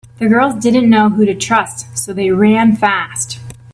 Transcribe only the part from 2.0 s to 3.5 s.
they ran fast.